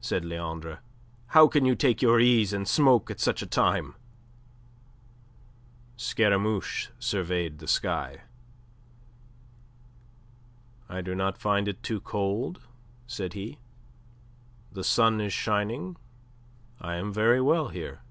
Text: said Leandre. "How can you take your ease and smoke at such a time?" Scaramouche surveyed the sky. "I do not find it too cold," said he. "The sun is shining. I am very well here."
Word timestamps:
said 0.00 0.24
Leandre. 0.24 0.78
"How 1.34 1.48
can 1.48 1.64
you 1.64 1.74
take 1.74 2.00
your 2.00 2.20
ease 2.20 2.52
and 2.52 2.68
smoke 2.68 3.10
at 3.10 3.18
such 3.18 3.42
a 3.42 3.46
time?" 3.46 3.96
Scaramouche 5.96 6.90
surveyed 7.00 7.58
the 7.58 7.66
sky. 7.66 8.20
"I 10.88 11.00
do 11.00 11.16
not 11.16 11.36
find 11.36 11.66
it 11.66 11.82
too 11.82 12.00
cold," 12.00 12.60
said 13.08 13.32
he. 13.32 13.58
"The 14.70 14.84
sun 14.84 15.20
is 15.20 15.32
shining. 15.32 15.96
I 16.80 16.94
am 16.94 17.12
very 17.12 17.40
well 17.40 17.70
here." 17.70 18.02